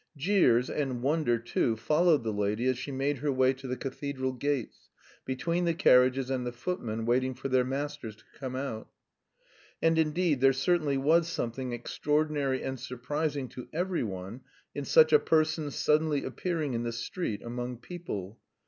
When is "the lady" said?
2.23-2.65